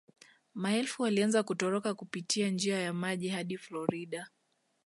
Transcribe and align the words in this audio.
Maelfu 0.55 1.03
walianza 1.03 1.43
kutoroka 1.43 1.93
kupitia 1.93 2.49
njia 2.49 2.79
ya 2.79 2.93
maji 2.93 3.29
hadi 3.29 3.57
Florida 3.57 4.29